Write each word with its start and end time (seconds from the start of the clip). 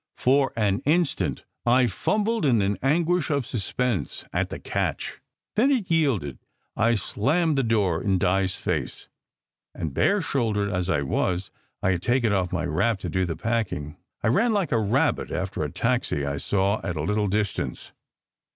For 0.17 0.51
an 0.55 0.79
instant 0.79 1.45
I 1.63 1.85
fum 1.85 2.23
bled 2.23 2.43
in 2.43 2.59
an 2.63 2.79
anguish 2.81 3.29
of 3.29 3.45
suspense 3.45 4.25
at 4.33 4.49
the 4.49 4.57
catch. 4.57 5.19
Then 5.55 5.69
it 5.69 5.91
yielded. 5.91 6.39
I 6.75 6.95
slammed 6.95 7.55
the 7.55 7.61
door 7.61 8.01
in 8.01 8.17
Di 8.17 8.45
s 8.45 8.55
face, 8.57 9.09
and 9.75 9.93
bare 9.93 10.19
shouldered 10.23 10.71
as 10.71 10.89
I 10.89 11.03
was 11.03 11.51
(I 11.83 11.91
had 11.91 12.01
taken 12.01 12.33
off 12.33 12.51
my 12.51 12.65
wrap 12.65 12.97
to 13.01 13.09
do 13.09 13.25
the 13.25 13.37
packing) 13.37 13.95
I 14.23 14.29
ran 14.29 14.53
like 14.53 14.71
a 14.71 14.79
rabbit 14.79 15.29
after 15.29 15.61
a 15.61 15.69
taxi 15.71 16.25
I 16.25 16.37
saw 16.37 16.81
at 16.83 16.95
a 16.95 17.03
little 17.03 17.27
distance. 17.27 17.91